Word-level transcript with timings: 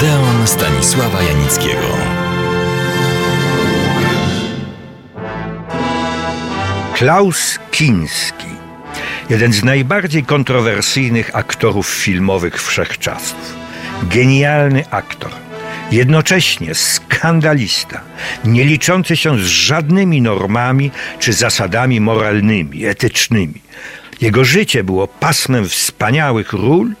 Odeon 0.00 0.46
Stanisława 0.46 1.22
Janickiego. 1.22 1.96
Klaus 6.94 7.58
Kinski, 7.70 8.46
jeden 9.30 9.52
z 9.52 9.64
najbardziej 9.64 10.24
kontrowersyjnych 10.24 11.36
aktorów 11.36 11.88
filmowych 11.88 12.62
wszechczasów. 12.62 13.54
Genialny 14.02 14.84
aktor, 14.90 15.30
jednocześnie 15.92 16.74
skandalista, 16.74 18.00
nie 18.44 18.64
liczący 18.64 19.16
się 19.16 19.38
z 19.38 19.46
żadnymi 19.46 20.22
normami 20.22 20.90
czy 21.18 21.32
zasadami 21.32 22.00
moralnymi, 22.00 22.86
etycznymi. 22.86 23.62
Jego 24.20 24.44
życie 24.44 24.84
było 24.84 25.08
pasmem 25.08 25.68
wspaniałych 25.68 26.52
ról 26.52 26.94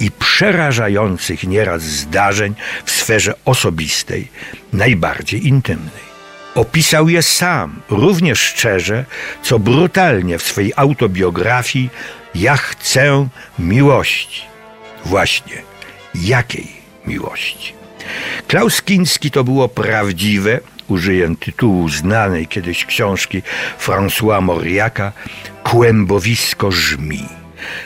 i 0.00 0.10
przerażających 0.10 1.44
nieraz 1.44 1.82
zdarzeń 1.82 2.54
w 2.84 2.90
sferze 2.90 3.34
osobistej, 3.44 4.28
najbardziej 4.72 5.46
intymnej. 5.46 6.04
Opisał 6.54 7.08
je 7.08 7.22
sam, 7.22 7.80
równie 7.90 8.36
szczerze, 8.36 9.04
co 9.42 9.58
brutalnie 9.58 10.38
w 10.38 10.42
swej 10.42 10.72
autobiografii 10.76 11.90
Ja 12.34 12.56
chcę 12.56 13.28
miłości. 13.58 14.42
Właśnie, 15.04 15.62
jakiej 16.14 16.68
miłości? 17.06 17.74
Klaus 18.48 18.82
Kinski 18.82 19.30
to 19.30 19.44
było 19.44 19.68
prawdziwe, 19.68 20.60
użyję 20.88 21.36
tytułu 21.36 21.88
znanej 21.88 22.46
kiedyś 22.46 22.84
książki 22.84 23.42
François 23.86 24.42
Moriaka, 24.42 25.12
kłębowisko 25.64 26.72
żmi 26.72 27.43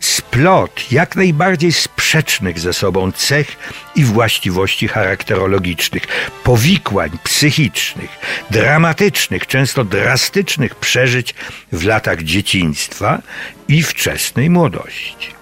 splot 0.00 0.92
jak 0.92 1.16
najbardziej 1.16 1.72
sprzecznych 1.72 2.60
ze 2.60 2.72
sobą 2.72 3.12
cech 3.12 3.56
i 3.94 4.04
właściwości 4.04 4.88
charakterologicznych, 4.88 6.02
powikłań 6.44 7.10
psychicznych, 7.24 8.10
dramatycznych, 8.50 9.46
często 9.46 9.84
drastycznych 9.84 10.74
przeżyć 10.74 11.34
w 11.72 11.84
latach 11.84 12.22
dzieciństwa 12.22 13.22
i 13.68 13.82
wczesnej 13.82 14.50
młodości. 14.50 15.40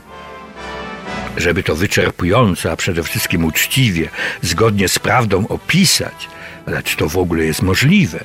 Żeby 1.37 1.63
to 1.63 1.77
wyczerpująco, 1.77 2.73
a 2.73 2.77
przede 2.77 3.03
wszystkim 3.03 3.45
uczciwie, 3.45 4.09
zgodnie 4.42 4.89
z 4.89 4.98
prawdą 4.98 5.48
opisać, 5.48 6.29
ale 6.67 6.83
czy 6.83 6.97
to 6.97 7.09
w 7.09 7.19
ogóle 7.19 7.45
jest 7.45 7.63
możliwe, 7.63 8.25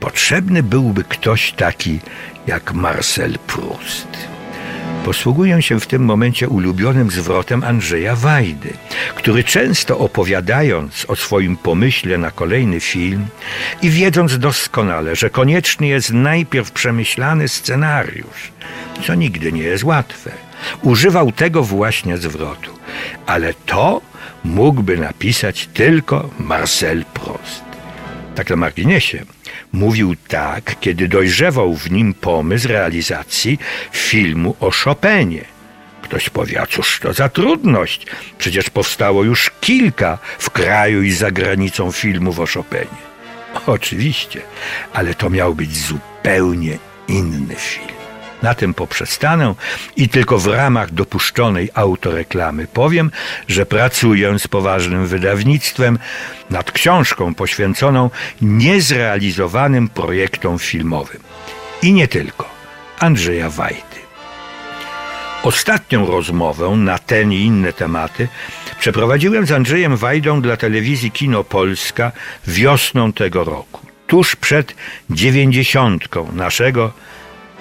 potrzebny 0.00 0.62
byłby 0.62 1.04
ktoś 1.04 1.52
taki 1.52 2.00
jak 2.46 2.72
Marcel 2.72 3.38
Proust. 3.38 4.37
Posługuję 5.04 5.62
się 5.62 5.80
w 5.80 5.86
tym 5.86 6.04
momencie 6.04 6.48
ulubionym 6.48 7.10
zwrotem 7.10 7.64
Andrzeja 7.64 8.16
Wajdy, 8.16 8.72
który 9.14 9.44
często 9.44 9.98
opowiadając 9.98 11.04
o 11.08 11.16
swoim 11.16 11.56
pomyśle 11.56 12.18
na 12.18 12.30
kolejny 12.30 12.80
film 12.80 13.26
i 13.82 13.90
wiedząc 13.90 14.38
doskonale, 14.38 15.16
że 15.16 15.30
konieczny 15.30 15.86
jest 15.86 16.12
najpierw 16.12 16.72
przemyślany 16.72 17.48
scenariusz, 17.48 18.52
co 19.06 19.14
nigdy 19.14 19.52
nie 19.52 19.62
jest 19.62 19.84
łatwe, 19.84 20.30
używał 20.82 21.32
tego 21.32 21.62
właśnie 21.62 22.18
zwrotu. 22.18 22.70
Ale 23.26 23.54
to 23.54 24.00
mógłby 24.44 24.98
napisać 24.98 25.68
tylko 25.74 26.30
Marcel 26.38 27.04
Proust. 27.04 27.67
Tak 28.38 28.50
na 28.50 28.56
marginesie 28.56 29.24
Mówił 29.72 30.16
tak, 30.28 30.80
kiedy 30.80 31.08
dojrzewał 31.08 31.74
w 31.74 31.90
nim 31.90 32.14
pomysł 32.14 32.68
realizacji 32.68 33.58
filmu 33.92 34.56
o 34.60 34.70
Chopinie. 34.70 35.44
Ktoś 36.02 36.30
powie, 36.30 36.60
a 36.60 36.66
cóż 36.66 37.00
to 37.00 37.12
za 37.12 37.28
trudność? 37.28 38.06
Przecież 38.38 38.70
powstało 38.70 39.24
już 39.24 39.50
kilka 39.60 40.18
w 40.38 40.50
kraju 40.50 41.02
i 41.02 41.12
za 41.12 41.30
granicą 41.30 41.92
filmów 41.92 42.40
o 42.40 42.46
Chopinie. 42.46 43.02
Oczywiście, 43.66 44.40
ale 44.92 45.14
to 45.14 45.30
miał 45.30 45.54
być 45.54 45.76
zupełnie 45.76 46.78
inny 47.08 47.54
film. 47.54 47.97
Na 48.42 48.54
tym 48.54 48.74
poprzestanę 48.74 49.54
i 49.96 50.08
tylko 50.08 50.38
w 50.38 50.46
ramach 50.46 50.90
dopuszczonej 50.90 51.70
autoreklamy 51.74 52.66
powiem, 52.66 53.10
że 53.48 53.66
pracuję 53.66 54.38
z 54.38 54.48
poważnym 54.48 55.06
wydawnictwem 55.06 55.98
nad 56.50 56.72
książką 56.72 57.34
poświęconą 57.34 58.10
niezrealizowanym 58.42 59.88
projektom 59.88 60.58
filmowym. 60.58 61.20
I 61.82 61.92
nie 61.92 62.08
tylko. 62.08 62.48
Andrzeja 62.98 63.50
Wajdy. 63.50 63.98
Ostatnią 65.42 66.06
rozmowę 66.06 66.68
na 66.68 66.98
ten 66.98 67.32
i 67.32 67.40
inne 67.40 67.72
tematy 67.72 68.28
przeprowadziłem 68.80 69.46
z 69.46 69.52
Andrzejem 69.52 69.96
Wajdą 69.96 70.42
dla 70.42 70.56
telewizji 70.56 71.10
Kino 71.10 71.44
Polska 71.44 72.12
wiosną 72.46 73.12
tego 73.12 73.44
roku, 73.44 73.86
tuż 74.06 74.36
przed 74.36 74.74
dziewięćdziesiątką 75.10 76.32
naszego 76.32 76.92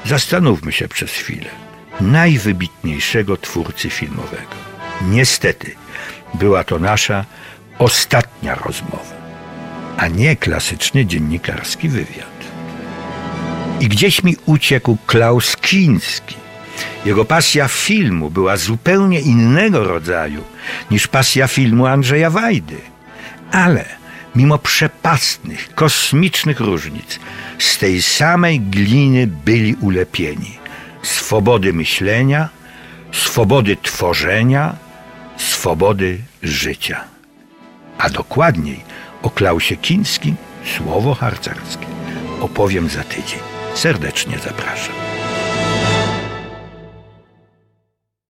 Zastanówmy 0.05 0.71
się 0.71 0.87
przez 0.87 1.11
chwilę. 1.11 1.49
Najwybitniejszego 2.01 3.37
twórcy 3.37 3.89
filmowego. 3.89 4.55
Niestety, 5.01 5.75
była 6.33 6.63
to 6.63 6.79
nasza 6.79 7.25
ostatnia 7.79 8.55
rozmowa, 8.55 9.17
a 9.97 10.07
nie 10.07 10.35
klasyczny 10.35 11.05
dziennikarski 11.05 11.89
wywiad. 11.89 12.37
I 13.79 13.87
gdzieś 13.87 14.23
mi 14.23 14.35
uciekł 14.45 14.97
Klaus 15.07 15.57
Kinski. 15.57 16.35
Jego 17.05 17.25
pasja 17.25 17.67
filmu 17.67 18.29
była 18.29 18.57
zupełnie 18.57 19.19
innego 19.19 19.83
rodzaju 19.83 20.43
niż 20.91 21.07
pasja 21.07 21.47
filmu 21.47 21.85
Andrzeja 21.85 22.29
Wajdy. 22.29 22.77
Ale 23.51 23.85
mimo 24.37 24.57
przepastnych, 24.57 25.75
kosmicznych 25.75 26.59
różnic, 26.59 27.19
z 27.59 27.77
tej 27.77 28.01
samej 28.01 28.59
gliny 28.59 29.27
byli 29.27 29.75
ulepieni. 29.75 30.57
Swobody 31.03 31.73
myślenia, 31.73 32.49
swobody 33.11 33.77
tworzenia, 33.81 34.75
swobody 35.37 36.21
życia. 36.43 37.03
A 37.97 38.09
dokładniej 38.09 38.79
o 39.21 39.29
Klausie 39.29 39.77
Kińskim 39.77 40.35
słowo 40.77 41.13
harcerskie 41.13 41.87
opowiem 42.41 42.89
za 42.89 43.03
tydzień. 43.03 43.39
Serdecznie 43.73 44.39
zapraszam. 44.39 45.06